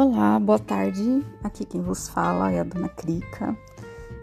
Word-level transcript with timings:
Olá, 0.00 0.38
boa 0.38 0.60
tarde. 0.60 1.26
Aqui 1.42 1.64
quem 1.64 1.82
vos 1.82 2.08
fala 2.08 2.52
é 2.52 2.60
a 2.60 2.62
Dona 2.62 2.88
Crica 2.88 3.58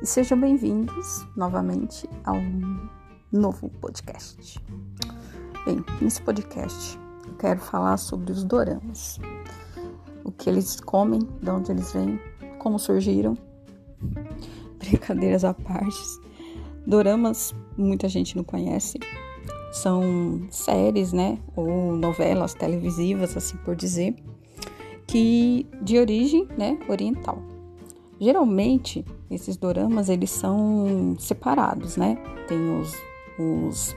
e 0.01 0.05
sejam 0.05 0.39
bem-vindos 0.39 1.27
novamente 1.36 2.09
a 2.23 2.31
um 2.31 2.88
novo 3.29 3.67
podcast. 3.81 4.57
Bem, 5.65 5.83
nesse 6.00 6.21
podcast 6.21 6.97
eu 7.27 7.33
quero 7.33 7.59
falar 7.59 7.97
sobre 7.97 8.32
os 8.32 8.46
doramas, 8.46 9.19
o 10.23 10.32
que 10.32 10.50
eles 10.50 10.79
comem, 10.79 11.19
de 11.41 11.50
onde 11.50 11.73
eles 11.73 11.92
vêm, 11.92 12.21
como 12.57 12.79
surgiram. 12.79 13.37
Brincadeiras 14.79 15.43
à 15.43 15.54
parte. 15.54 16.01
Doramas 16.87 17.54
muita 17.78 18.07
gente 18.07 18.37
não 18.37 18.46
conhece. 18.46 18.97
São 19.73 20.47
séries, 20.50 21.11
né, 21.11 21.37
ou 21.54 21.97
novelas 21.97 22.54
televisivas, 22.54 23.36
assim 23.36 23.57
por 23.57 23.75
dizer 23.75 24.15
que 25.07 25.68
de 25.82 25.97
origem 25.97 26.47
né, 26.57 26.79
oriental. 26.89 27.41
Geralmente, 28.19 29.05
esses 29.29 29.57
doramas 29.57 30.09
eles 30.09 30.32
são 30.32 31.15
separados, 31.19 31.97
né? 31.97 32.17
Tem 32.47 32.80
os, 32.80 32.94
os 33.38 33.95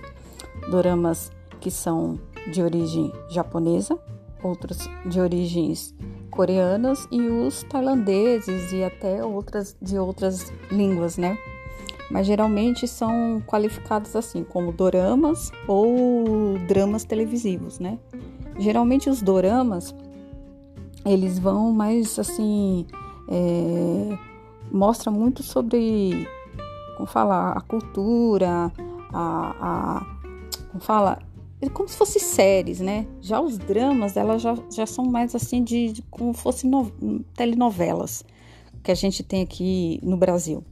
doramas 0.70 1.30
que 1.60 1.70
são 1.70 2.18
de 2.52 2.62
origem 2.62 3.12
japonesa, 3.30 3.98
outros 4.42 4.88
de 5.06 5.20
origens 5.20 5.94
coreanas 6.30 7.06
e 7.10 7.20
os 7.20 7.62
tailandeses 7.64 8.72
e 8.72 8.82
até 8.82 9.24
outras 9.24 9.76
de 9.80 9.98
outras 9.98 10.52
línguas, 10.70 11.16
né? 11.16 11.38
Mas 12.10 12.26
geralmente 12.26 12.88
são 12.88 13.42
qualificados 13.46 14.16
assim 14.16 14.42
como 14.42 14.72
doramas 14.72 15.52
ou 15.66 16.58
dramas 16.66 17.04
televisivos, 17.04 17.78
né? 17.78 17.98
Geralmente 18.58 19.10
os 19.10 19.20
doramas 19.22 19.94
eles 21.12 21.38
vão 21.38 21.72
mais 21.72 22.18
assim 22.18 22.86
é, 23.28 24.18
mostra 24.70 25.10
muito 25.10 25.42
sobre 25.42 26.28
como 26.96 27.06
falar 27.06 27.52
a 27.52 27.60
cultura 27.60 28.72
a, 29.12 29.54
a 29.60 30.18
como 30.70 30.82
fala 30.82 31.18
é 31.60 31.68
como 31.68 31.88
se 31.88 31.96
fosse 31.96 32.20
séries 32.20 32.80
né? 32.80 33.06
Já 33.20 33.40
os 33.40 33.58
dramas 33.58 34.16
elas 34.16 34.42
já, 34.42 34.56
já 34.70 34.86
são 34.86 35.04
mais 35.04 35.34
assim 35.34 35.62
de, 35.62 35.92
de 35.92 36.02
como 36.02 36.32
fosse 36.32 36.66
no, 36.66 36.90
telenovelas 37.34 38.24
que 38.82 38.92
a 38.92 38.94
gente 38.94 39.22
tem 39.22 39.42
aqui 39.42 40.00
no 40.02 40.16
Brasil. 40.16 40.64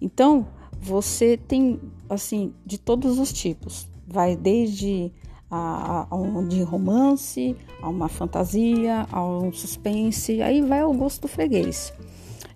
Então 0.00 0.46
você 0.80 1.36
tem 1.36 1.80
assim 2.08 2.54
de 2.64 2.78
todos 2.78 3.18
os 3.18 3.32
tipos. 3.32 3.88
Vai 4.06 4.36
desde 4.36 5.12
a, 5.50 6.06
a 6.10 6.16
um 6.16 6.46
de 6.46 6.62
romance, 6.62 7.56
a 7.80 7.88
uma 7.88 8.08
fantasia, 8.08 9.06
a 9.10 9.24
um 9.24 9.52
suspense, 9.52 10.42
aí 10.42 10.60
vai 10.60 10.80
ao 10.80 10.92
gosto 10.92 11.22
do 11.22 11.28
freguês. 11.28 11.92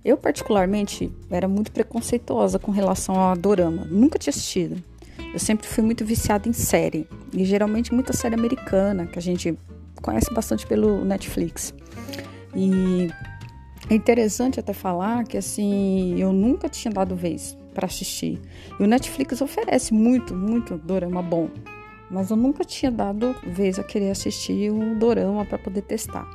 Eu, 0.05 0.17
particularmente, 0.17 1.11
era 1.31 1.47
muito 1.47 1.71
preconceituosa 1.71 2.59
com 2.59 2.73
relação 2.73 3.15
a 3.15 3.35
dorama, 3.35 3.85
nunca 3.85 4.19
tinha 4.19 4.33
assistido. 4.33 4.83
Eu 5.33 5.39
sempre 5.39 5.67
fui 5.67 5.83
muito 5.83 6.05
viciada 6.05 6.49
em 6.49 6.53
série, 6.53 7.09
e 7.33 7.45
geralmente 7.45 7.95
muita 7.95 8.13
série 8.13 8.35
americana, 8.35 9.07
que 9.07 9.19
a 9.19 9.23
gente 9.23 9.57
conhece 10.03 10.33
bastante 10.35 10.67
pelo 10.67 11.05
Netflix. 11.05 11.73
E 12.55 13.09
é 13.89 13.95
interessante 13.95 14.61
até 14.61 14.73
falar 14.73 15.25
que 15.25 15.37
assim, 15.37 16.21
eu 16.21 16.33
nunca 16.33 16.69
tinha 16.69 16.93
dado 16.93 17.17
vez 17.17 17.57
para 17.73 17.87
assistir. 17.87 18.39
E 18.79 18.83
o 18.83 18.87
Netflix 18.87 19.41
oferece 19.41 19.95
muito, 19.95 20.35
muito 20.35 20.77
dorama 20.77 21.23
bom 21.23 21.49
mas 22.13 22.31
eu 22.31 22.37
nunca 22.37 22.65
tinha 22.65 22.93
dado 22.93 23.35
vez 23.45 23.79
a 23.79 23.83
querer 23.83 24.11
assistir 24.11 24.71
um 24.71 24.99
dorama 24.99 25.45
para 25.47 25.59
poder 25.59 25.83
testar. 25.83 26.29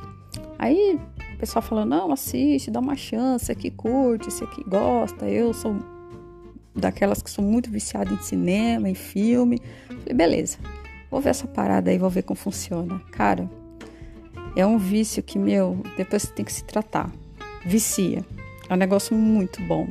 Aí 0.58 1.00
o 1.36 1.38
pessoal 1.38 1.62
falou: 1.62 1.86
não, 1.86 2.12
assiste, 2.12 2.72
dá 2.72 2.80
uma 2.80 2.96
chance, 2.96 3.52
aqui 3.52 3.70
curte, 3.70 4.28
esse 4.28 4.44
aqui 4.44 4.64
gosta. 4.68 5.30
Eu 5.30 5.54
sou 5.54 5.76
daquelas 6.76 7.22
que 7.22 7.30
sou 7.30 7.44
muito 7.44 7.70
viciada 7.70 8.12
em 8.12 8.18
cinema, 8.18 8.90
em 8.90 8.96
filme. 8.96 9.62
Falei, 9.88 10.14
beleza, 10.14 10.58
vou 11.12 11.22
ver 11.22 11.30
essa 11.30 11.48
parada 11.48 11.92
aí, 11.92 11.98
vou 12.00 12.10
ver 12.10 12.24
como 12.24 12.38
funciona. 12.38 13.00
Cara, 13.12 13.50
é 14.56 14.66
um 14.66 14.80
vício 14.80 15.22
que, 15.22 15.38
meu, 15.38 15.84
depois 15.96 16.24
você 16.24 16.34
tem 16.34 16.44
que 16.44 16.54
se 16.54 16.64
tratar. 16.64 17.12
Vicia. 17.64 18.26
É 18.68 18.74
um 18.74 18.78
negócio 18.78 19.16
muito 19.16 19.62
bom. 19.62 19.88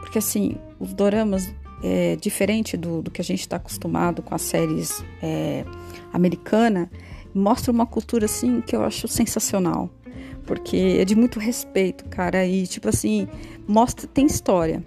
Porque 0.00 0.18
assim, 0.18 0.56
os 0.78 0.92
doramas 0.92 1.50
é, 1.82 2.16
diferente 2.16 2.76
do, 2.76 3.02
do, 3.02 3.10
que 3.10 3.20
a 3.20 3.24
gente 3.24 3.40
está 3.40 3.56
acostumado 3.56 4.22
com 4.22 4.34
as 4.34 4.42
séries 4.42 5.04
é, 5.22 5.64
americanas, 6.12 6.88
mostra 7.34 7.72
uma 7.72 7.86
cultura 7.86 8.24
assim 8.26 8.60
que 8.60 8.74
eu 8.74 8.84
acho 8.84 9.08
sensacional. 9.08 9.90
Porque 10.46 10.98
é 11.00 11.04
de 11.04 11.14
muito 11.14 11.38
respeito, 11.38 12.04
cara, 12.06 12.44
e 12.44 12.66
tipo 12.66 12.88
assim, 12.88 13.28
mostra, 13.68 14.06
tem 14.06 14.26
história. 14.26 14.82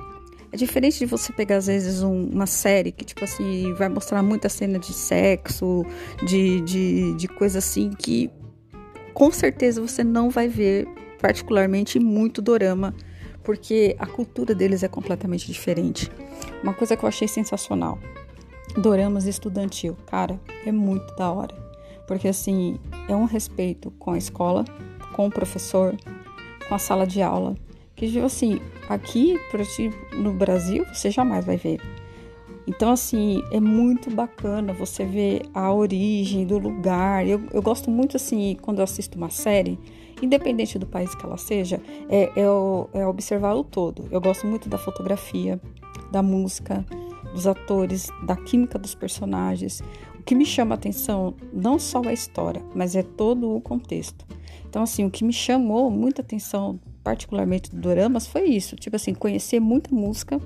É 0.51 0.57
diferente 0.57 0.99
de 0.99 1.05
você 1.05 1.33
pegar, 1.33 1.57
às 1.57 1.67
vezes, 1.67 2.03
um, 2.03 2.29
uma 2.29 2.45
série 2.45 2.91
que, 2.91 3.03
tipo 3.03 3.23
assim, 3.23 3.73
vai 3.73 3.89
mostrar 3.89 4.21
muita 4.21 4.49
cena 4.49 4.77
de 4.77 4.93
sexo, 4.93 5.83
de, 6.27 6.61
de, 6.61 7.13
de 7.15 7.27
coisa 7.27 7.57
assim 7.59 7.89
que 7.89 8.29
com 9.13 9.31
certeza 9.31 9.81
você 9.81 10.03
não 10.03 10.29
vai 10.29 10.47
ver, 10.47 10.87
particularmente 11.19 11.99
muito 11.99 12.41
dorama 12.41 12.93
porque 13.43 13.95
a 13.99 14.05
cultura 14.05 14.55
deles 14.55 14.83
é 14.83 14.87
completamente 14.87 15.45
diferente. 15.47 16.11
Uma 16.61 16.73
coisa 16.73 16.95
que 16.95 17.03
eu 17.03 17.09
achei 17.09 17.27
sensacional: 17.27 17.99
doramas 18.77 19.25
estudantil. 19.25 19.97
Cara, 20.05 20.39
é 20.65 20.71
muito 20.71 21.15
da 21.15 21.31
hora. 21.31 21.55
Porque 22.07 22.27
assim, 22.27 22.79
é 23.07 23.15
um 23.15 23.25
respeito 23.25 23.91
com 23.91 24.11
a 24.11 24.17
escola, 24.17 24.65
com 25.13 25.27
o 25.27 25.31
professor, 25.31 25.95
com 26.67 26.75
a 26.75 26.79
sala 26.79 27.05
de 27.05 27.21
aula. 27.21 27.55
Que, 27.95 28.11
tipo 28.11 28.25
assim, 28.25 28.59
aqui 28.89 29.39
no 30.13 30.33
Brasil 30.33 30.85
você 30.93 31.11
jamais 31.11 31.45
vai 31.45 31.57
ver. 31.57 31.79
Então, 32.65 32.91
assim, 32.91 33.43
é 33.51 33.59
muito 33.59 34.09
bacana 34.09 34.73
você 34.73 35.05
ver 35.05 35.41
a 35.53 35.71
origem 35.71 36.45
do 36.45 36.57
lugar. 36.57 37.27
Eu, 37.27 37.41
eu 37.51 37.61
gosto 37.61 37.91
muito, 37.91 38.15
assim, 38.15 38.57
quando 38.61 38.79
eu 38.79 38.85
assisto 38.85 39.17
uma 39.17 39.29
série, 39.29 39.77
independente 40.23 40.79
do 40.79 40.85
país 40.85 41.13
que 41.13 41.25
ela 41.25 41.37
seja, 41.37 41.81
é, 42.09 42.31
é, 42.35 42.99
é 42.99 43.05
observar 43.05 43.53
o 43.53 43.63
todo. 43.63 44.07
Eu 44.11 44.21
gosto 44.21 44.47
muito 44.47 44.69
da 44.69 44.77
fotografia, 44.77 45.59
da 46.11 46.21
música, 46.21 46.85
dos 47.33 47.47
atores, 47.47 48.09
da 48.25 48.35
química 48.35 48.77
dos 48.79 48.95
personagens. 48.95 49.81
O 50.19 50.23
que 50.23 50.35
me 50.35 50.45
chama 50.45 50.75
a 50.75 50.77
atenção 50.77 51.33
não 51.51 51.77
só 51.77 52.01
a 52.05 52.13
história, 52.13 52.63
mas 52.73 52.95
é 52.95 53.03
todo 53.03 53.55
o 53.55 53.61
contexto. 53.61 54.25
Então, 54.67 54.83
assim, 54.83 55.05
o 55.05 55.11
que 55.11 55.23
me 55.23 55.33
chamou 55.33 55.91
muita 55.91 56.21
atenção, 56.21 56.79
particularmente 57.03 57.69
do 57.69 57.79
Doramas, 57.79 58.25
foi 58.25 58.45
isso. 58.45 58.75
Tipo 58.75 58.95
assim, 58.95 59.13
conhecer 59.13 59.59
muita 59.59 59.93
música 59.93 60.39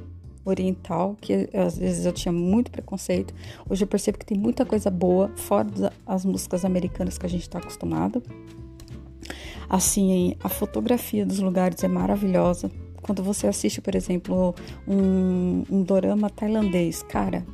oriental, 0.44 1.16
que 1.20 1.50
às 1.54 1.78
vezes 1.78 2.06
eu 2.06 2.14
tinha 2.14 2.32
muito 2.32 2.72
preconceito. 2.72 3.34
Hoje 3.70 3.84
eu 3.84 3.88
percebo 3.88 4.18
que 4.18 4.26
tem 4.26 4.38
muita 4.38 4.66
coisa 4.66 4.90
boa, 4.90 5.32
fora 5.36 5.68
das 6.06 6.26
músicas 6.26 6.66
americanas 6.66 7.18
que 7.18 7.26
a 7.26 7.30
gente 7.30 7.42
está 7.42 7.60
acostumado. 7.60 8.24
Assim, 9.70 10.36
a 10.44 10.50
fotografia 10.50 11.26
dos 11.26 11.40
lugares 11.40 11.84
é 11.84 11.88
maravilhosa. 11.88 12.72
Quando 13.02 13.24
você 13.24 13.48
assiste, 13.48 13.82
por 13.82 13.96
exemplo, 13.96 14.56
um, 14.88 15.64
um 15.70 15.84
dorama 15.84 16.30
tailandês, 16.30 17.04
cara, 17.04 17.46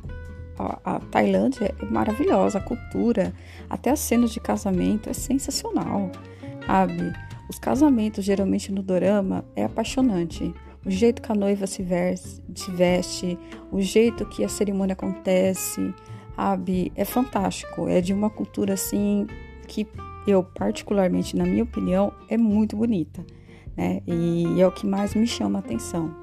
a, 0.58 0.96
a, 0.96 1.00
Tailândia 1.00 1.74
é 1.78 1.84
maravilhosa, 1.84 2.58
a 2.58 2.60
cultura, 2.60 3.32
até 3.68 3.90
as 3.90 4.00
cenas 4.00 4.32
de 4.32 4.40
casamento 4.40 5.10
é 5.10 5.12
sensacional, 5.12 6.10
sabe? 6.66 7.12
Os 7.48 7.58
casamentos, 7.58 8.24
geralmente 8.24 8.72
no 8.72 8.82
dorama, 8.82 9.44
é 9.54 9.64
apaixonante. 9.64 10.52
O 10.84 10.90
jeito 10.90 11.22
que 11.22 11.32
a 11.32 11.34
noiva 11.34 11.66
se 11.66 11.82
veste, 11.82 13.38
o 13.72 13.80
jeito 13.80 14.26
que 14.26 14.44
a 14.44 14.48
cerimônia 14.48 14.92
acontece, 14.92 15.94
sabe? 16.36 16.92
É 16.94 17.04
fantástico. 17.04 17.88
É 17.88 18.00
de 18.00 18.12
uma 18.12 18.30
cultura 18.30 18.74
assim 18.74 19.26
que 19.66 19.86
eu, 20.26 20.42
particularmente, 20.42 21.36
na 21.36 21.44
minha 21.44 21.62
opinião, 21.62 22.12
é 22.28 22.36
muito 22.36 22.76
bonita, 22.76 23.24
né? 23.76 24.00
E 24.06 24.60
é 24.60 24.66
o 24.66 24.72
que 24.72 24.86
mais 24.86 25.14
me 25.14 25.26
chama 25.26 25.58
a 25.58 25.60
atenção. 25.60 26.14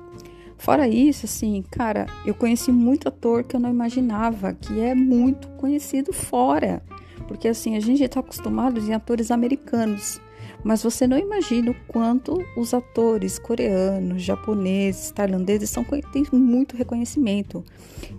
Fora 0.58 0.88
isso, 0.88 1.26
assim, 1.26 1.64
cara, 1.72 2.06
eu 2.24 2.36
conheci 2.36 2.72
muito 2.72 3.08
ator 3.08 3.44
que 3.44 3.56
eu 3.56 3.60
não 3.60 3.70
imaginava, 3.70 4.54
que 4.54 4.80
é 4.80 4.94
muito 4.94 5.48
conhecido 5.50 6.14
fora. 6.14 6.84
Porque, 7.28 7.48
assim, 7.48 7.76
a 7.76 7.80
gente 7.80 8.04
está 8.04 8.20
acostumado 8.20 8.80
em 8.80 8.94
atores 8.94 9.32
americanos. 9.32 10.22
Mas 10.64 10.84
você 10.84 11.08
não 11.08 11.18
imagina 11.18 11.72
o 11.72 11.76
quanto 11.88 12.38
os 12.56 12.74
atores 12.74 13.40
coreanos, 13.40 14.22
japoneses, 14.22 15.12
tailandeses 15.12 15.70
são, 15.70 15.84
têm 15.84 16.26
muito 16.32 16.76
reconhecimento. 16.76 17.64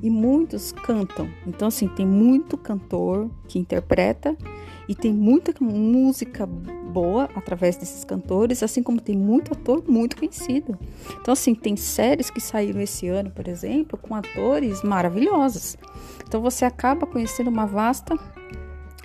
E 0.03 0.11
muitos 0.11 0.73
cantam. 0.73 1.29
Então, 1.47 1.69
assim, 1.69 1.89
tem 1.89 2.07
muito 2.07 2.57
cantor 2.57 3.31
que 3.47 3.59
interpreta 3.59 4.37
e 4.89 4.95
tem 4.95 5.13
muita 5.13 5.55
música 5.61 6.47
boa 6.47 7.29
através 7.35 7.77
desses 7.77 8.05
cantores, 8.05 8.63
assim 8.63 8.83
como 8.83 9.01
tem 9.01 9.17
muito 9.17 9.53
ator 9.53 9.83
muito 9.89 10.17
conhecido. 10.17 10.79
Então, 11.21 11.33
assim, 11.33 11.55
tem 11.55 11.77
séries 11.77 12.31
que 12.31 12.41
saíram 12.41 12.81
esse 12.81 13.09
ano, 13.09 13.31
por 13.31 13.49
exemplo, 13.49 13.99
com 13.99 14.15
atores 14.15 14.83
maravilhosos. 14.83 15.77
Então, 16.27 16.41
você 16.41 16.65
acaba 16.65 17.07
conhecendo 17.07 17.49
uma 17.49 17.67
vasta. 17.67 18.19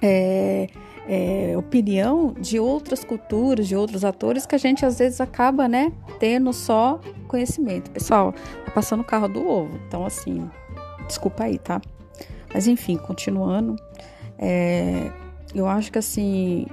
É, 0.01 0.68
é, 1.07 1.56
opinião 1.57 2.33
de 2.33 2.59
outras 2.59 3.04
culturas, 3.04 3.68
de 3.68 3.75
outros 3.75 4.04
atores 4.04 4.45
que 4.45 4.56
a 4.56 4.57
gente 4.57 4.86
às 4.86 5.00
vezes 5.00 5.21
acaba, 5.21 5.68
né, 5.68 5.92
tendo 6.19 6.51
só 6.51 7.00
conhecimento. 7.27 7.89
Pessoal, 7.92 8.33
tá 8.65 8.71
passando 8.71 9.01
o 9.01 9.06
carro 9.06 9.27
do 9.27 9.48
ovo, 9.48 9.80
então 9.88 10.06
assim, 10.06 10.50
desculpa 11.07 11.45
aí, 11.45 11.57
tá? 11.57 11.81
Mas 12.54 12.68
enfim, 12.68 12.98
continuando, 12.98 13.75
é, 14.38 15.12
eu 15.56 15.68
acho 15.68 15.92
que 15.92 15.98
assim 15.98 16.65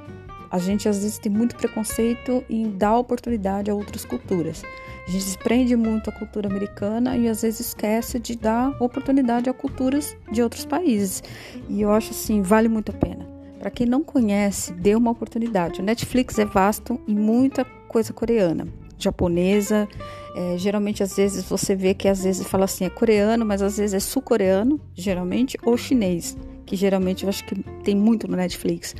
a 0.50 0.58
gente 0.58 0.88
às 0.88 0.98
vezes 0.98 1.18
tem 1.18 1.32
muito 1.32 1.56
preconceito 1.56 2.44
em 2.48 2.70
dar 2.70 2.96
oportunidade 2.96 3.70
a 3.70 3.74
outras 3.74 4.04
culturas. 4.04 4.62
A 5.06 5.10
gente 5.10 5.24
se 5.24 5.36
prende 5.36 5.74
muito 5.76 6.08
à 6.08 6.12
cultura 6.12 6.48
americana 6.48 7.16
e 7.16 7.28
às 7.28 7.42
vezes 7.42 7.60
esquece 7.60 8.20
de 8.20 8.36
dar 8.36 8.70
oportunidade 8.80 9.50
a 9.50 9.52
culturas 9.52 10.16
de 10.30 10.42
outros 10.42 10.64
países. 10.64 11.22
E 11.68 11.82
eu 11.82 11.90
acho 11.90 12.12
assim, 12.12 12.40
vale 12.40 12.68
muito 12.68 12.90
a 12.90 12.94
pena. 12.94 13.33
Para 13.64 13.70
quem 13.70 13.86
não 13.86 14.04
conhece, 14.04 14.74
dê 14.74 14.94
uma 14.94 15.10
oportunidade. 15.10 15.80
O 15.80 15.82
Netflix 15.82 16.38
é 16.38 16.44
vasto 16.44 17.00
e 17.08 17.14
muita 17.14 17.64
coisa 17.88 18.12
coreana, 18.12 18.68
japonesa. 18.98 19.88
É, 20.36 20.58
geralmente, 20.58 21.02
às 21.02 21.16
vezes, 21.16 21.42
você 21.44 21.74
vê 21.74 21.94
que 21.94 22.06
às 22.06 22.24
vezes 22.24 22.46
fala 22.46 22.66
assim, 22.66 22.84
é 22.84 22.90
coreano, 22.90 23.42
mas 23.42 23.62
às 23.62 23.78
vezes 23.78 23.94
é 23.94 24.00
sul-coreano, 24.00 24.78
geralmente, 24.94 25.56
ou 25.62 25.78
chinês, 25.78 26.36
que 26.66 26.76
geralmente 26.76 27.22
eu 27.22 27.30
acho 27.30 27.42
que 27.46 27.54
tem 27.82 27.94
muito 27.94 28.28
no 28.28 28.36
Netflix. 28.36 28.94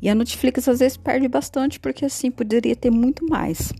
E 0.00 0.08
a 0.08 0.14
Netflix 0.14 0.68
às 0.68 0.78
vezes 0.78 0.96
perde 0.96 1.26
bastante 1.26 1.80
porque 1.80 2.04
assim 2.04 2.30
poderia 2.30 2.76
ter 2.76 2.90
muito 2.92 3.26
mais. 3.26 3.72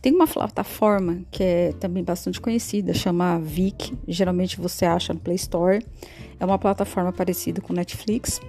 Tem 0.00 0.14
uma 0.14 0.28
plataforma 0.28 1.22
que 1.32 1.42
é 1.42 1.72
também 1.80 2.04
bastante 2.04 2.40
conhecida, 2.40 2.94
chama 2.94 3.40
Viki. 3.40 3.98
Geralmente 4.06 4.60
você 4.60 4.84
acha 4.84 5.12
no 5.12 5.18
Play 5.18 5.34
Store. 5.34 5.84
É 6.38 6.44
uma 6.44 6.56
plataforma 6.56 7.12
parecida 7.12 7.60
com 7.60 7.72
Netflix. 7.72 8.40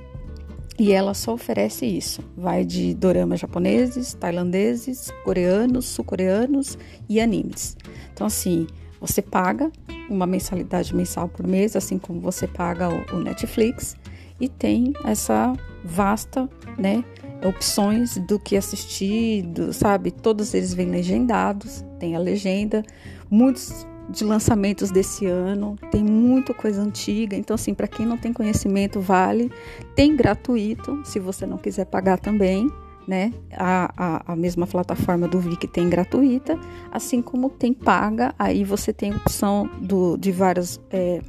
E 0.80 0.92
ela 0.92 1.14
só 1.14 1.34
oferece 1.34 1.86
isso. 1.86 2.22
Vai 2.36 2.64
de 2.64 2.94
doramas 2.94 3.40
japoneses, 3.40 4.14
tailandeses, 4.14 5.12
coreanos, 5.24 5.86
sul-coreanos 5.86 6.78
e 7.10 7.20
animes. 7.20 7.76
Então, 8.14 8.28
assim, 8.28 8.68
você 9.02 9.22
paga 9.22 9.72
uma 10.10 10.28
mensalidade 10.28 10.96
mensal 10.96 11.28
por 11.28 11.46
mês, 11.48 11.76
assim 11.76 11.98
como 11.98 12.20
você 12.22 12.48
paga 12.48 12.90
o 13.12 13.20
Netflix 13.20 13.96
e 14.40 14.48
tem 14.48 14.94
essa 15.04 15.54
vasta, 15.84 16.48
né, 16.78 17.04
opções 17.44 18.18
do 18.20 18.40
que 18.40 18.56
assistir, 18.56 19.44
do, 19.44 19.74
sabe? 19.74 20.12
Todos 20.12 20.54
eles 20.54 20.74
vêm 20.74 20.90
legendados, 20.90 21.84
tem 22.00 22.16
a 22.16 22.20
legenda, 22.20 22.84
muitos 23.30 23.86
de 24.09 24.24
lançamentos 24.24 24.89
desse 24.89 25.25
ano, 25.25 25.77
tem 25.92 26.04
muita 26.04 26.54
coisa 26.54 26.81
antiga, 26.81 27.36
então 27.36 27.56
assim, 27.56 27.74
para 27.74 27.88
quem 27.88 28.06
não 28.06 28.18
tem 28.18 28.31
conhecimento, 28.31 29.01
vale. 29.01 29.51
Tem 29.95 30.15
gratuito, 30.15 31.01
se 31.04 31.19
você 31.19 31.45
não 31.45 31.57
quiser 31.57 31.86
pagar 31.86 32.18
também, 32.19 32.71
né? 33.07 33.33
A, 33.54 33.92
a, 33.98 34.33
a 34.33 34.36
mesma 34.36 34.68
plataforma 34.68 35.27
do 35.27 35.39
Viki 35.39 35.68
tem 35.68 35.89
gratuita, 35.89 36.59
assim 36.92 37.21
como 37.21 37.50
tem 37.50 37.74
paga, 37.74 38.33
aí 38.38 38.63
você 38.63 38.92
tem 38.92 39.15
opção 39.15 39.69
do, 39.81 40.18
de 40.18 40.31
várias 40.31 40.80
é, 40.89 41.21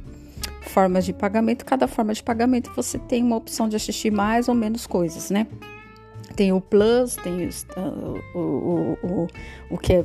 formas 0.61 1.05
de 1.05 1.13
pagamento, 1.13 1.65
cada 1.65 1.87
forma 1.87 2.13
de 2.13 2.21
pagamento 2.21 2.71
você 2.75 2.97
tem 2.97 3.23
uma 3.23 3.37
opção 3.37 3.69
de 3.69 3.75
assistir 3.75 4.11
mais 4.11 4.47
ou 4.47 4.55
menos 4.55 4.85
coisas, 4.85 5.29
né? 5.29 5.47
Tem 6.39 6.53
o 6.53 6.61
Plus, 6.61 7.17
tem 7.17 7.45
uh, 7.45 8.21
o, 8.33 8.39
o, 8.39 8.97
o, 9.03 9.27
o, 9.71 9.77
que 9.77 9.91
é 9.91 10.03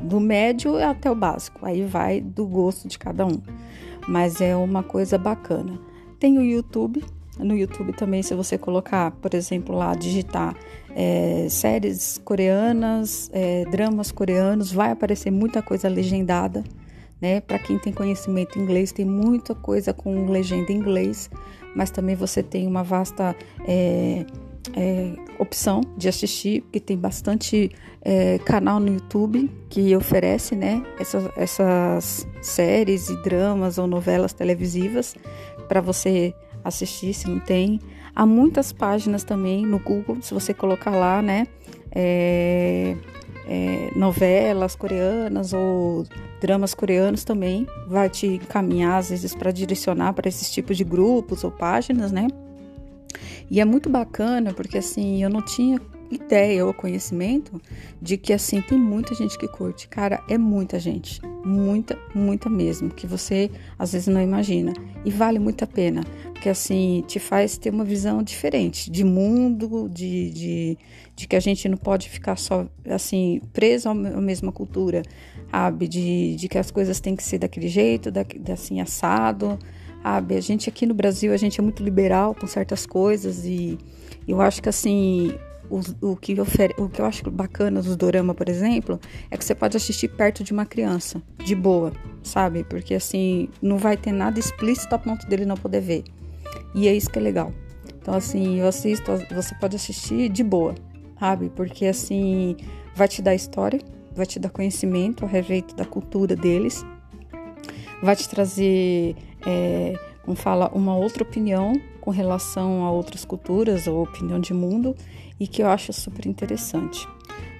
do 0.00 0.18
médio 0.18 0.76
até 0.82 1.08
o 1.08 1.14
básico, 1.14 1.64
aí 1.64 1.84
vai 1.84 2.20
do 2.20 2.44
gosto 2.44 2.88
de 2.88 2.98
cada 2.98 3.24
um, 3.24 3.40
mas 4.08 4.40
é 4.40 4.56
uma 4.56 4.82
coisa 4.82 5.16
bacana. 5.16 5.78
Tem 6.18 6.36
o 6.38 6.42
YouTube, 6.42 7.04
no 7.38 7.56
YouTube 7.56 7.92
também, 7.92 8.20
se 8.20 8.34
você 8.34 8.58
colocar, 8.58 9.12
por 9.12 9.32
exemplo, 9.32 9.76
lá, 9.76 9.94
digitar 9.94 10.56
é, 10.96 11.46
séries 11.48 12.20
coreanas, 12.24 13.30
é, 13.32 13.64
dramas 13.66 14.10
coreanos, 14.10 14.72
vai 14.72 14.90
aparecer 14.90 15.30
muita 15.30 15.62
coisa 15.62 15.88
legendada 15.88 16.64
né? 17.20 17.40
Para 17.40 17.58
quem 17.58 17.78
tem 17.78 17.92
conhecimento 17.92 18.58
inglês, 18.58 18.92
tem 18.92 19.04
muita 19.04 19.54
coisa 19.54 19.92
com 19.92 20.26
legenda 20.30 20.72
em 20.72 20.76
inglês, 20.76 21.30
mas 21.76 21.90
também 21.90 22.16
você 22.16 22.42
tem 22.42 22.66
uma 22.66 22.82
vasta 22.82 23.36
é, 23.68 24.24
é, 24.76 25.14
opção 25.38 25.80
de 25.96 26.08
assistir, 26.08 26.62
porque 26.62 26.80
tem 26.80 26.96
bastante 26.96 27.70
é, 28.02 28.38
canal 28.38 28.80
no 28.80 28.88
YouTube 28.94 29.50
que 29.68 29.94
oferece, 29.94 30.54
né? 30.54 30.82
Essas, 30.98 31.30
essas 31.36 32.28
séries 32.40 33.08
e 33.08 33.22
dramas 33.22 33.78
ou 33.78 33.86
novelas 33.86 34.32
televisivas 34.32 35.14
para 35.68 35.80
você 35.80 36.34
assistir, 36.64 37.14
se 37.14 37.28
não 37.28 37.38
tem. 37.38 37.80
Há 38.14 38.26
muitas 38.26 38.72
páginas 38.72 39.22
também 39.24 39.64
no 39.64 39.78
Google, 39.78 40.18
se 40.20 40.34
você 40.34 40.52
colocar 40.52 40.90
lá, 40.90 41.22
né? 41.22 41.46
É, 41.92 42.96
é, 43.46 43.90
novelas 43.96 44.76
coreanas 44.76 45.52
ou 45.52 46.06
dramas 46.40 46.72
coreanos 46.72 47.24
também 47.24 47.66
vai 47.86 48.08
te 48.08 48.26
encaminhar 48.26 48.98
às 48.98 49.10
vezes 49.10 49.34
para 49.34 49.50
direcionar 49.50 50.12
para 50.12 50.28
esses 50.28 50.50
tipos 50.50 50.76
de 50.76 50.84
grupos 50.84 51.42
ou 51.44 51.50
páginas, 51.50 52.12
né? 52.12 52.28
E 53.50 53.60
é 53.60 53.64
muito 53.64 53.90
bacana 53.90 54.54
porque 54.54 54.78
assim 54.78 55.22
eu 55.22 55.28
não 55.28 55.42
tinha 55.42 55.80
ideia 56.10 56.66
ou 56.66 56.74
conhecimento 56.74 57.60
de 58.02 58.16
que 58.16 58.32
assim 58.32 58.60
tem 58.60 58.78
muita 58.78 59.14
gente 59.14 59.38
que 59.38 59.46
curte. 59.46 59.88
Cara, 59.88 60.22
é 60.28 60.36
muita 60.36 60.78
gente, 60.78 61.20
muita, 61.44 61.98
muita 62.14 62.50
mesmo, 62.50 62.90
que 62.90 63.06
você 63.06 63.50
às 63.78 63.92
vezes 63.92 64.08
não 64.08 64.20
imagina. 64.20 64.72
E 65.04 65.10
vale 65.10 65.38
muito 65.38 65.62
a 65.62 65.66
pena, 65.66 66.02
porque 66.32 66.48
assim 66.48 67.04
te 67.06 67.18
faz 67.18 67.56
ter 67.56 67.70
uma 67.70 67.84
visão 67.84 68.22
diferente 68.22 68.90
de 68.90 69.04
mundo, 69.04 69.88
de, 69.88 70.30
de, 70.30 70.78
de 71.16 71.28
que 71.28 71.36
a 71.36 71.40
gente 71.40 71.68
não 71.68 71.76
pode 71.76 72.08
ficar 72.08 72.36
só 72.36 72.66
assim 72.88 73.40
preso 73.52 73.88
à 73.88 73.94
mesma 73.94 74.52
cultura, 74.52 75.02
sabe? 75.50 75.88
De, 75.88 76.34
de 76.36 76.48
que 76.48 76.58
as 76.58 76.70
coisas 76.70 77.00
têm 77.00 77.14
que 77.14 77.22
ser 77.22 77.38
daquele 77.38 77.68
jeito, 77.68 78.10
da, 78.10 78.24
assim 78.52 78.80
assado. 78.80 79.58
Sabe, 80.02 80.36
a 80.36 80.40
gente 80.40 80.68
aqui 80.68 80.86
no 80.86 80.94
Brasil, 80.94 81.32
a 81.32 81.36
gente 81.36 81.60
é 81.60 81.62
muito 81.62 81.82
liberal 81.82 82.34
com 82.34 82.46
certas 82.46 82.86
coisas 82.86 83.44
e 83.44 83.78
eu 84.26 84.40
acho 84.40 84.62
que 84.62 84.68
assim, 84.68 85.34
o, 85.70 85.80
o, 86.12 86.16
que 86.16 86.38
ofere, 86.40 86.74
o 86.78 86.88
que 86.88 87.00
eu 87.00 87.04
acho 87.04 87.30
bacana 87.30 87.80
dos 87.80 87.96
dorama, 87.96 88.34
por 88.34 88.48
exemplo, 88.48 88.98
é 89.30 89.36
que 89.36 89.44
você 89.44 89.54
pode 89.54 89.76
assistir 89.76 90.08
perto 90.08 90.42
de 90.42 90.52
uma 90.52 90.66
criança, 90.66 91.22
de 91.44 91.54
boa, 91.54 91.92
sabe? 92.22 92.64
Porque 92.64 92.94
assim, 92.94 93.48
não 93.62 93.78
vai 93.78 93.96
ter 93.96 94.12
nada 94.12 94.38
explícito 94.38 94.94
a 94.94 94.98
ponto 94.98 95.26
dele 95.28 95.44
não 95.44 95.56
poder 95.56 95.80
ver. 95.80 96.04
E 96.74 96.88
é 96.88 96.94
isso 96.94 97.10
que 97.10 97.18
é 97.18 97.22
legal. 97.22 97.52
Então, 98.00 98.14
assim, 98.14 98.58
eu 98.58 98.66
assisto, 98.66 99.12
você 99.32 99.54
pode 99.60 99.76
assistir 99.76 100.28
de 100.28 100.42
boa, 100.42 100.74
sabe? 101.18 101.50
Porque 101.54 101.86
assim, 101.86 102.56
vai 102.94 103.06
te 103.06 103.22
dar 103.22 103.34
história, 103.34 103.80
vai 104.14 104.26
te 104.26 104.38
dar 104.38 104.50
conhecimento 104.50 105.24
a 105.24 105.28
respeito 105.28 105.76
da 105.76 105.84
cultura 105.84 106.34
deles, 106.34 106.84
vai 108.02 108.16
te 108.16 108.28
trazer, 108.28 109.14
é, 109.46 109.98
como 110.22 110.36
fala, 110.36 110.70
uma 110.74 110.96
outra 110.96 111.22
opinião 111.22 111.72
com 112.00 112.10
relação 112.10 112.84
a 112.84 112.90
outras 112.90 113.24
culturas 113.24 113.86
ou 113.86 114.02
opinião 114.02 114.40
de 114.40 114.54
mundo 114.54 114.94
e 115.38 115.46
que 115.46 115.62
eu 115.62 115.68
acho 115.68 115.92
super 115.92 116.26
interessante. 116.26 117.06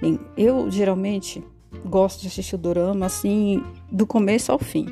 Bem, 0.01 0.19
eu 0.37 0.69
geralmente 0.69 1.43
gosto 1.85 2.21
de 2.21 2.27
assistir 2.27 2.55
o 2.55 2.57
dorama 2.57 3.05
assim 3.05 3.63
do 3.91 4.05
começo 4.05 4.51
ao 4.51 4.59
fim, 4.59 4.87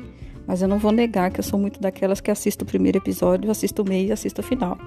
mas 0.46 0.62
eu 0.62 0.68
não 0.68 0.78
vou 0.78 0.92
negar 0.92 1.30
que 1.30 1.40
eu 1.40 1.44
sou 1.44 1.58
muito 1.58 1.80
daquelas 1.80 2.20
que 2.20 2.30
assisto 2.30 2.64
o 2.64 2.66
primeiro 2.66 2.98
episódio, 2.98 3.50
assisto 3.50 3.82
o 3.82 3.88
meio 3.88 4.08
e 4.08 4.12
assisto 4.12 4.40
o 4.40 4.44
final. 4.44 4.78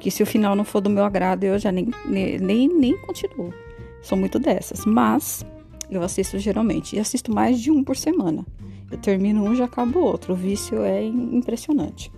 Que 0.00 0.10
se 0.10 0.22
o 0.22 0.26
final 0.26 0.54
não 0.54 0.64
for 0.64 0.80
do 0.80 0.90
meu 0.90 1.04
agrado, 1.04 1.44
eu 1.44 1.58
já 1.58 1.72
nem, 1.72 1.88
nem, 2.06 2.68
nem 2.68 2.96
continuo. 3.02 3.52
Sou 4.02 4.16
muito 4.16 4.38
dessas, 4.38 4.84
mas 4.84 5.44
eu 5.90 6.02
assisto 6.02 6.38
geralmente 6.38 6.96
e 6.96 6.98
assisto 6.98 7.34
mais 7.34 7.60
de 7.60 7.70
um 7.70 7.82
por 7.82 7.96
semana. 7.96 8.44
Eu 8.90 8.98
termino 8.98 9.42
um 9.42 9.52
e 9.52 9.56
já 9.56 9.64
acabo 9.64 9.98
o 9.98 10.04
outro. 10.04 10.32
O 10.32 10.36
vício 10.36 10.82
é 10.82 11.04
impressionante. 11.04 12.12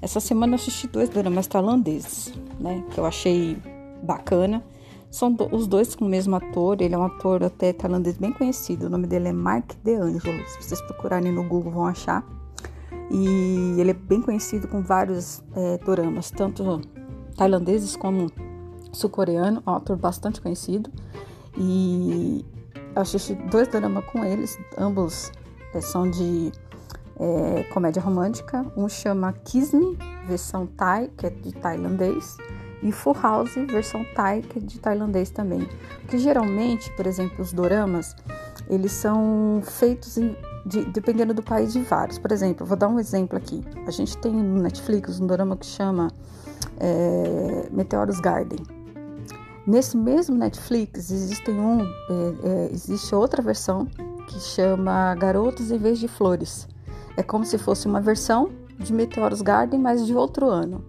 Essa 0.00 0.20
semana 0.20 0.52
eu 0.52 0.56
assisti 0.56 0.86
dois 0.86 1.08
dramas 1.08 1.46
tailandeses, 1.46 2.32
né? 2.58 2.84
Que 2.90 2.98
eu 2.98 3.06
achei 3.06 3.56
bacana. 4.02 4.62
São 5.10 5.32
do, 5.32 5.54
os 5.54 5.66
dois 5.66 5.94
com 5.94 6.04
o 6.04 6.08
mesmo 6.08 6.36
ator, 6.36 6.80
ele 6.82 6.94
é 6.94 6.98
um 6.98 7.04
ator 7.04 7.42
até 7.42 7.72
tailandês 7.72 8.18
bem 8.18 8.30
conhecido, 8.30 8.86
o 8.86 8.90
nome 8.90 9.06
dele 9.06 9.28
é 9.28 9.32
Mike 9.32 9.74
DeAngelo, 9.82 10.46
se 10.46 10.62
vocês 10.62 10.82
procurarem 10.82 11.32
no 11.32 11.42
Google 11.42 11.72
vão 11.72 11.86
achar. 11.86 12.22
E 13.10 13.80
ele 13.80 13.92
é 13.92 13.94
bem 13.94 14.20
conhecido 14.20 14.68
com 14.68 14.82
vários 14.82 15.42
é, 15.56 15.78
doramas, 15.78 16.30
tanto 16.30 16.82
tailandeses 17.36 17.96
como 17.96 18.30
sul-coreano, 18.92 19.62
é 19.66 19.70
um 19.70 19.74
ator 19.74 19.96
bastante 19.96 20.42
conhecido. 20.42 20.90
E 21.56 22.44
eu 22.94 23.00
assisti 23.00 23.34
dois 23.34 23.66
dramas 23.68 24.04
com 24.04 24.22
eles, 24.22 24.58
ambos 24.76 25.32
são 25.80 26.10
de 26.10 26.52
é, 27.18 27.64
comédia 27.72 28.00
romântica. 28.00 28.64
Um 28.76 28.88
chama 28.88 29.32
Kiss 29.44 29.76
versão 30.26 30.66
Thai, 30.66 31.10
que 31.16 31.26
é 31.26 31.30
de 31.30 31.52
tailandês, 31.52 32.36
e 32.82 32.92
Full 32.92 33.16
House, 33.20 33.54
versão 33.54 34.04
Thai, 34.14 34.42
que 34.42 34.58
é 34.58 34.62
de 34.62 34.78
tailandês 34.78 35.30
também. 35.30 35.66
Porque 36.00 36.18
geralmente, 36.18 36.92
por 36.92 37.06
exemplo, 37.06 37.42
os 37.42 37.52
doramas, 37.52 38.14
eles 38.68 38.92
são 38.92 39.60
feitos 39.64 40.18
em, 40.18 40.36
de, 40.64 40.84
dependendo 40.84 41.34
do 41.34 41.42
país 41.42 41.72
de 41.72 41.80
vários. 41.80 42.18
Por 42.18 42.30
exemplo, 42.30 42.66
vou 42.66 42.76
dar 42.76 42.88
um 42.88 42.98
exemplo 42.98 43.36
aqui. 43.36 43.64
A 43.86 43.90
gente 43.90 44.16
tem 44.18 44.32
no 44.32 44.62
Netflix 44.62 45.18
um 45.18 45.26
dorama 45.26 45.56
que 45.56 45.66
chama 45.66 46.08
é, 46.78 47.68
Meteoros 47.70 48.20
Garden. 48.20 48.60
Nesse 49.66 49.96
mesmo 49.96 50.36
Netflix 50.36 51.10
existe 51.10 51.50
um, 51.50 51.82
é, 51.82 51.84
é, 52.44 52.70
existe 52.72 53.14
outra 53.14 53.42
versão 53.42 53.86
que 54.28 54.38
chama 54.38 55.14
Garotos 55.14 55.70
em 55.70 55.78
vez 55.78 55.98
de 55.98 56.06
Flores. 56.06 56.68
É 57.16 57.22
como 57.22 57.44
se 57.44 57.58
fosse 57.58 57.88
uma 57.88 58.00
versão 58.00 58.50
de 58.78 58.92
Meteoros 58.92 59.42
Garden, 59.42 59.80
mas 59.80 60.06
de 60.06 60.14
outro 60.14 60.48
ano. 60.48 60.84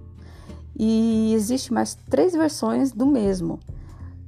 E 0.78 1.34
existe 1.34 1.74
mais 1.74 1.96
três 2.10 2.34
versões 2.34 2.92
do 2.92 3.06
mesmo. 3.06 3.60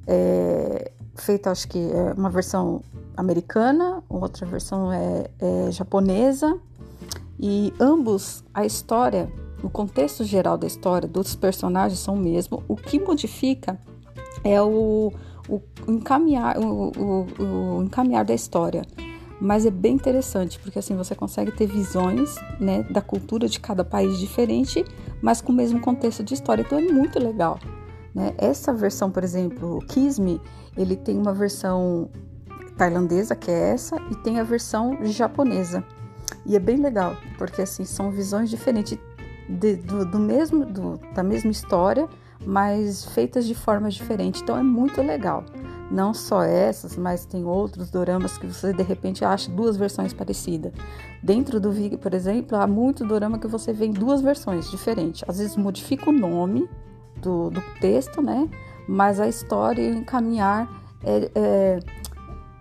É, 0.08 0.92
feita, 1.16 1.52
acho 1.52 1.68
que 1.68 1.78
é 1.78 2.14
uma 2.14 2.30
versão 2.30 2.82
americana, 3.16 4.02
outra 4.10 4.46
versão 4.46 4.92
é, 4.92 5.30
é 5.40 5.72
japonesa. 5.72 6.58
E 7.40 7.74
ambos, 7.80 8.44
a 8.54 8.66
história, 8.66 9.32
o 9.62 9.70
contexto 9.70 10.24
geral 10.24 10.58
da 10.58 10.68
história 10.68 11.08
dos 11.08 11.36
personagens 11.36 12.00
são 12.00 12.16
o 12.16 12.20
mesmo. 12.20 12.64
O 12.68 12.76
que 12.76 13.00
modifica 13.00 13.78
é 14.44 14.62
o, 14.62 15.12
o 15.56 15.92
encaminhar, 15.92 16.58
o, 16.58 16.92
o, 16.98 17.78
o 17.80 17.84
encaminhar 17.84 18.24
da 18.24 18.34
história 18.34 18.84
mas 19.42 19.66
é 19.66 19.72
bem 19.72 19.96
interessante 19.96 20.60
porque 20.60 20.78
assim 20.78 20.96
você 20.96 21.16
consegue 21.16 21.52
ter 21.52 21.66
visões 21.66 22.36
né, 22.60 22.84
da 22.84 23.02
cultura 23.02 23.50
de 23.50 23.60
cada 23.60 23.84
país 23.84 24.20
diferente, 24.20 24.86
mas 25.20 25.42
com 25.42 25.52
o 25.52 25.56
mesmo 25.56 25.82
contexto 25.82 26.24
de 26.24 26.36
história. 26.36 26.62
Então 26.62 26.78
é 26.78 26.84
muito 26.84 27.18
legal. 27.18 27.60
Né? 28.14 28.36
Essa 28.38 28.72
versão, 28.72 29.10
por 29.10 29.24
exemplo, 29.24 29.80
o 29.80 30.80
ele 30.80 30.96
tem 30.96 31.18
uma 31.18 31.34
versão 31.34 32.08
tailandesa 32.78 33.36
que 33.36 33.50
é 33.50 33.72
essa 33.72 33.96
e 34.12 34.16
tem 34.18 34.40
a 34.40 34.44
versão 34.44 35.00
japonesa 35.04 35.84
e 36.46 36.56
é 36.56 36.60
bem 36.60 36.78
legal 36.78 37.16
porque 37.38 37.62
assim 37.62 37.84
são 37.84 38.10
visões 38.10 38.50
diferentes 38.50 38.98
de, 39.50 39.76
do, 39.76 40.06
do, 40.06 40.20
mesmo 40.20 40.66
do, 40.66 40.98
da 41.14 41.22
mesma 41.22 41.52
história, 41.52 42.08
mas 42.46 43.06
feitas 43.06 43.46
de 43.46 43.56
formas 43.56 43.94
diferentes. 43.94 44.42
Então 44.42 44.58
é 44.58 44.64
muito 44.64 45.02
legal. 45.02 45.44
Não 45.90 46.14
só 46.14 46.44
essas, 46.44 46.96
mas 46.96 47.26
tem 47.26 47.44
outros 47.44 47.90
doramas 47.90 48.38
que 48.38 48.48
você 48.48 48.72
de 48.72 48.84
repente 48.84 49.26
acha 49.26 49.52
duas 49.52 49.76
versões 49.76 50.14
parecidas. 50.14 50.72
Dentro 51.22 51.60
do 51.60 51.72
Vig, 51.72 51.98
por 51.98 52.14
exemplo, 52.14 52.58
há 52.58 52.66
muito 52.66 53.06
dorama 53.06 53.38
que 53.38 53.48
você 53.48 53.74
vê 53.74 53.86
em 53.86 53.92
duas 53.92 54.22
versões 54.22 54.72
diferentes. 54.72 55.24
Às 55.28 55.40
vezes 55.40 55.58
modifica 55.58 56.10
o 56.10 56.14
nome 56.14 56.70
do, 57.18 57.50
do 57.50 57.62
texto, 57.80 58.22
né? 58.22 58.50
Mas 58.88 59.20
a 59.20 59.28
história 59.28 59.82
e 59.82 59.92
o 59.92 59.98
encaminhar 59.98 60.68
é, 61.04 61.30
é, 61.36 61.80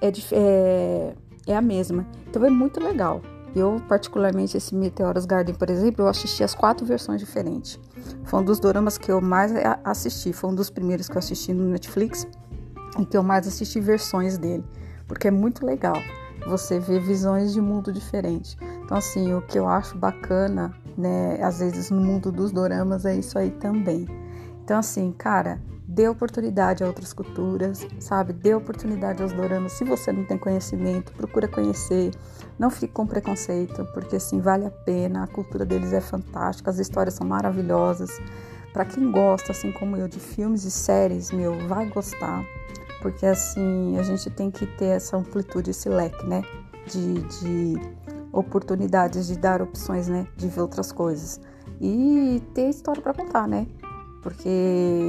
é, 0.01 0.13
é, 0.33 1.15
é 1.47 1.57
a 1.57 1.63
mesma. 1.63 2.07
Então 2.29 2.45
é 2.45 2.51
muito 2.51 2.81
legal. 2.81 3.23
Eu, 3.55 3.81
particularmente, 3.89 4.57
esse 4.57 4.75
Meteoros 4.75 5.25
Garden, 5.25 5.55
por 5.55 5.69
exemplo, 5.71 6.05
eu 6.05 6.09
assisti 6.09 6.45
as 6.45 6.55
quatro 6.55 6.87
versões 6.87 7.21
diferentes. 7.21 7.79
Foi 8.25 8.41
um 8.41 8.45
dos 8.45 8.61
doramas 8.61 8.97
que 8.97 9.11
eu 9.11 9.21
mais 9.21 9.53
assisti. 9.85 10.33
Foi 10.33 10.51
um 10.51 10.55
dos 10.55 10.71
primeiros 10.71 11.09
que 11.09 11.17
eu 11.17 11.19
assisti 11.19 11.53
no 11.53 11.65
Netflix 11.65 12.27
e 12.99 13.05
que 13.05 13.17
eu 13.17 13.23
mais 13.23 13.47
assisti 13.47 13.81
versões 13.81 14.39
dele, 14.39 14.65
porque 15.07 15.29
é 15.29 15.31
muito 15.31 15.65
legal 15.65 15.97
você 16.47 16.79
ver 16.79 17.01
visões 17.01 17.53
de 17.53 17.61
mundo 17.61 17.93
diferente. 17.93 18.57
Então, 18.85 18.97
assim, 18.97 19.35
o 19.35 19.43
que 19.43 19.59
eu 19.59 19.69
acho 19.69 19.97
bacana, 19.97 20.73
né, 20.97 21.43
às 21.43 21.59
vezes 21.59 21.91
no 21.91 22.01
mundo 22.01 22.33
dos 22.33 22.51
doramas 22.51 23.05
é 23.05 23.15
isso 23.17 23.39
aí 23.39 23.51
também. 23.51 24.07
Então, 24.65 24.79
assim, 24.79 25.13
cara, 25.13 25.61
dê 25.91 26.09
oportunidade 26.09 26.83
a 26.83 26.87
outras 26.87 27.13
culturas, 27.13 27.87
sabe? 27.99 28.33
Dê 28.33 28.55
oportunidade 28.55 29.23
aos 29.23 29.33
doramas. 29.33 29.73
Se 29.73 29.85
você 29.85 30.13
não 30.13 30.25
tem 30.25 30.39
conhecimento, 30.39 31.13
procura 31.13 31.49
conhecer. 31.49 32.13
Não 32.59 32.71
fique 32.71 32.93
com 32.93 33.07
preconceito, 33.07 33.85
porque 33.93 34.17
assim 34.17 34.41
vale 34.41 34.67
a 34.67 34.71
pena. 34.71 35.25
A 35.25 35.27
cultura 35.27 35.65
deles 35.65 35.93
é 35.93 36.01
fantástica, 36.01 36.71
as 36.71 36.79
histórias 36.79 37.15
são 37.15 37.27
maravilhosas. 37.27 38.11
Para 38.73 38.85
quem 38.85 39.11
gosta, 39.11 39.51
assim 39.53 39.73
como 39.73 39.97
eu, 39.97 40.07
de 40.07 40.21
filmes 40.21 40.65
e 40.65 40.71
séries, 40.71 41.33
meu, 41.33 41.67
vai 41.67 41.87
gostar 41.87 42.45
porque 43.01 43.27
assim 43.27 43.99
a 43.99 44.03
gente 44.03 44.31
tem 44.31 44.51
que 44.51 44.67
ter 44.67 44.97
essa 44.97 45.17
amplitude, 45.17 45.71
esse 45.71 45.89
leque, 45.89 46.25
né? 46.27 46.43
De, 46.87 47.23
de 47.23 47.75
oportunidades, 48.33 49.27
de 49.27 49.39
dar 49.39 49.63
opções, 49.63 50.09
né? 50.09 50.27
De 50.37 50.49
ver 50.49 50.61
outras 50.61 50.93
coisas 50.93 51.41
e 51.81 52.43
ter 52.55 52.69
história 52.69 53.01
para 53.01 53.15
contar, 53.15 53.49
né? 53.49 53.67
Porque 54.23 54.49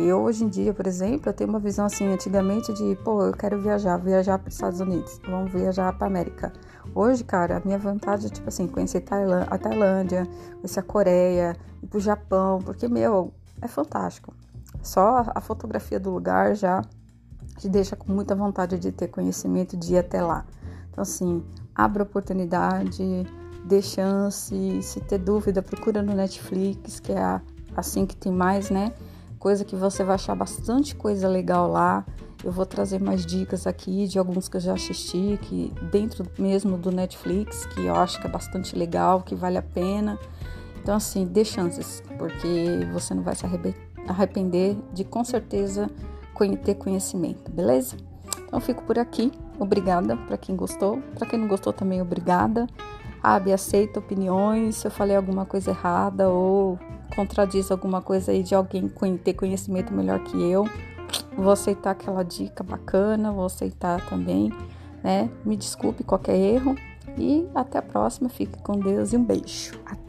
eu 0.07 0.21
hoje 0.21 0.45
em 0.45 0.47
dia, 0.47 0.73
por 0.73 0.87
exemplo, 0.87 1.29
eu 1.29 1.33
tenho 1.33 1.49
uma 1.49 1.59
visão 1.59 1.85
assim, 1.85 2.07
antigamente 2.07 2.73
de, 2.73 2.95
pô, 3.03 3.25
eu 3.25 3.33
quero 3.33 3.61
viajar, 3.61 3.97
viajar 3.97 4.39
para 4.39 4.47
os 4.47 4.53
Estados 4.53 4.79
Unidos, 4.79 5.19
vamos 5.27 5.51
viajar 5.51 5.91
para 5.97 6.07
América. 6.07 6.53
Hoje, 6.95 7.23
cara, 7.23 7.57
a 7.57 7.61
minha 7.63 7.77
vontade 7.77 8.27
é 8.27 8.29
tipo 8.29 8.47
assim, 8.47 8.67
conhecer 8.67 9.03
a 9.49 9.57
Tailândia, 9.57 10.25
conhecer 10.55 10.79
a 10.79 10.83
Coreia, 10.83 11.57
ir 11.83 11.87
pro 11.87 11.99
Japão, 11.99 12.59
porque 12.59 12.87
meu, 12.87 13.33
é 13.61 13.67
fantástico. 13.67 14.33
Só 14.81 15.25
a 15.35 15.41
fotografia 15.41 15.99
do 15.99 16.09
lugar 16.09 16.55
já 16.55 16.81
te 17.57 17.67
deixa 17.67 17.95
com 17.95 18.11
muita 18.11 18.33
vontade 18.33 18.79
de 18.79 18.91
ter 18.91 19.09
conhecimento 19.09 19.75
de 19.75 19.93
ir 19.93 19.97
até 19.99 20.23
lá. 20.23 20.45
Então, 20.89 21.01
assim, 21.01 21.43
abra 21.75 22.03
oportunidade, 22.03 23.27
dê 23.65 23.81
chance, 23.81 24.81
se 24.81 24.99
ter 25.01 25.19
dúvida, 25.19 25.61
procura 25.61 26.01
no 26.01 26.13
Netflix, 26.13 26.99
que 26.99 27.11
é 27.11 27.41
assim 27.75 28.05
que 28.05 28.15
tem 28.15 28.31
mais, 28.31 28.69
né? 28.69 28.93
Coisa 29.39 29.65
que 29.65 29.75
você 29.75 30.03
vai 30.03 30.15
achar 30.15 30.35
bastante 30.35 30.95
coisa 30.95 31.27
legal 31.27 31.71
lá. 31.71 32.05
Eu 32.43 32.51
vou 32.51 32.65
trazer 32.65 32.99
mais 32.99 33.25
dicas 33.25 33.67
aqui 33.67 34.07
de 34.07 34.17
alguns 34.17 34.47
que 34.47 34.57
eu 34.57 34.61
já 34.61 34.73
assisti, 34.73 35.39
que 35.41 35.73
dentro 35.91 36.25
mesmo 36.39 36.77
do 36.77 36.91
Netflix, 36.91 37.65
que 37.67 37.85
eu 37.85 37.95
acho 37.95 38.19
que 38.19 38.27
é 38.27 38.29
bastante 38.29 38.75
legal, 38.75 39.21
que 39.21 39.35
vale 39.35 39.57
a 39.57 39.61
pena. 39.61 40.17
Então, 40.81 40.95
assim, 40.95 41.25
dê 41.25 41.45
chances, 41.45 42.01
porque 42.17 42.87
você 42.91 43.13
não 43.13 43.21
vai 43.21 43.35
se 43.35 43.45
arrepender 44.07 44.77
de 44.93 45.03
com 45.03 45.23
certeza 45.23 45.89
ter 46.63 46.73
conhecimento, 46.73 47.51
beleza? 47.51 47.95
Então 48.47 48.59
fico 48.59 48.81
por 48.83 48.97
aqui. 48.97 49.31
Obrigada 49.59 50.17
para 50.17 50.37
quem 50.37 50.55
gostou. 50.55 50.99
Para 51.15 51.27
quem 51.27 51.37
não 51.37 51.47
gostou 51.47 51.71
também, 51.71 52.01
obrigada. 52.01 52.65
Abe, 53.21 53.53
aceita 53.53 53.99
opiniões. 53.99 54.77
Se 54.77 54.87
eu 54.87 54.91
falei 54.91 55.15
alguma 55.15 55.45
coisa 55.45 55.69
errada 55.69 56.29
ou 56.29 56.79
contradiz 57.15 57.71
alguma 57.71 58.01
coisa 58.01 58.31
aí 58.31 58.43
de 58.43 58.55
alguém 58.55 58.87
ter 59.23 59.33
conhecimento 59.33 59.93
melhor 59.93 60.19
que 60.23 60.41
eu, 60.41 60.67
vou 61.37 61.51
aceitar 61.51 61.91
aquela 61.91 62.23
dica 62.23 62.63
bacana, 62.63 63.31
vou 63.31 63.45
aceitar 63.45 64.05
também, 64.07 64.51
né? 65.03 65.29
Me 65.45 65.55
desculpe 65.55 66.03
qualquer 66.03 66.37
erro 66.37 66.75
e 67.17 67.47
até 67.53 67.77
a 67.79 67.81
próxima. 67.81 68.29
Fique 68.29 68.61
com 68.61 68.79
Deus 68.79 69.13
e 69.13 69.17
um 69.17 69.23
beijo. 69.23 69.79
Até 69.85 70.00